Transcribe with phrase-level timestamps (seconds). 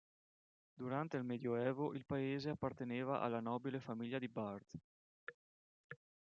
[0.77, 4.65] Durante il medioevo il paese apparteneva alla nobile famiglia di Bard.